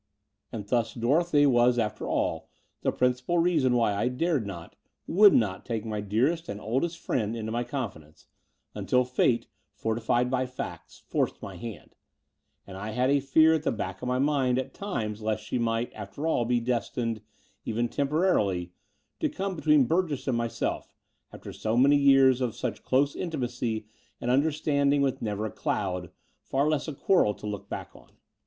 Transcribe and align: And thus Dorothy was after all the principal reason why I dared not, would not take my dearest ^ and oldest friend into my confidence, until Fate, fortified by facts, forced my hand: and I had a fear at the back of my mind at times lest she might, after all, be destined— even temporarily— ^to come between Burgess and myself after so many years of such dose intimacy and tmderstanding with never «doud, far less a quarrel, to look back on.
And 0.51 0.67
thus 0.67 0.95
Dorothy 0.95 1.45
was 1.45 1.77
after 1.77 2.07
all 2.07 2.49
the 2.81 2.91
principal 2.91 3.37
reason 3.37 3.75
why 3.75 3.93
I 3.93 4.07
dared 4.07 4.47
not, 4.47 4.75
would 5.05 5.31
not 5.35 5.63
take 5.63 5.85
my 5.85 6.01
dearest 6.01 6.45
^ 6.45 6.49
and 6.49 6.59
oldest 6.59 6.97
friend 6.97 7.35
into 7.35 7.51
my 7.51 7.63
confidence, 7.63 8.25
until 8.73 9.05
Fate, 9.05 9.45
fortified 9.75 10.31
by 10.31 10.47
facts, 10.47 11.03
forced 11.07 11.39
my 11.43 11.55
hand: 11.55 11.93
and 12.65 12.77
I 12.77 12.93
had 12.93 13.11
a 13.11 13.19
fear 13.19 13.53
at 13.53 13.61
the 13.61 13.71
back 13.71 14.01
of 14.01 14.07
my 14.07 14.17
mind 14.17 14.57
at 14.57 14.73
times 14.73 15.21
lest 15.21 15.43
she 15.43 15.59
might, 15.59 15.93
after 15.93 16.25
all, 16.25 16.45
be 16.45 16.59
destined— 16.59 17.21
even 17.65 17.87
temporarily— 17.87 18.73
^to 19.21 19.31
come 19.31 19.55
between 19.55 19.85
Burgess 19.85 20.27
and 20.27 20.35
myself 20.35 20.95
after 21.31 21.53
so 21.53 21.77
many 21.77 21.95
years 21.97 22.41
of 22.41 22.55
such 22.55 22.83
dose 22.83 23.15
intimacy 23.15 23.85
and 24.19 24.31
tmderstanding 24.31 25.01
with 25.01 25.21
never 25.21 25.47
«doud, 25.67 26.09
far 26.41 26.67
less 26.67 26.87
a 26.87 26.95
quarrel, 26.95 27.35
to 27.35 27.45
look 27.45 27.69
back 27.69 27.95
on. 27.95 28.13